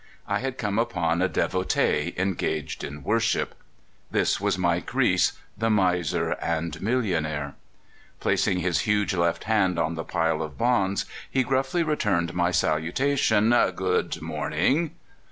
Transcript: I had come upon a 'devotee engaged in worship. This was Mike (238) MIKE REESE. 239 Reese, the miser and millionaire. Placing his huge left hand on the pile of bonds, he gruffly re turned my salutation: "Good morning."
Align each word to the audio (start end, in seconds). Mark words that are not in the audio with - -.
I 0.27 0.39
had 0.39 0.57
come 0.57 0.79
upon 0.79 1.21
a 1.21 1.27
'devotee 1.29 2.15
engaged 2.17 2.83
in 2.83 3.03
worship. 3.03 3.53
This 4.09 4.41
was 4.41 4.57
Mike 4.57 4.87
(238) 4.87 4.89
MIKE 4.89 4.93
REESE. 4.97 5.39
239 5.59 5.97
Reese, 5.97 6.09
the 6.15 6.19
miser 6.19 6.31
and 6.41 6.81
millionaire. 6.81 7.55
Placing 8.19 8.59
his 8.61 8.79
huge 8.79 9.13
left 9.13 9.43
hand 9.43 9.77
on 9.77 9.93
the 9.93 10.03
pile 10.03 10.41
of 10.41 10.57
bonds, 10.57 11.05
he 11.29 11.43
gruffly 11.43 11.83
re 11.83 11.95
turned 11.97 12.33
my 12.33 12.49
salutation: 12.49 13.51
"Good 13.75 14.19
morning." 14.23 14.95